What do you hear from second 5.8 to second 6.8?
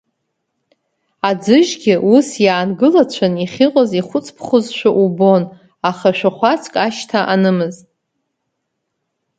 аха шәахәацк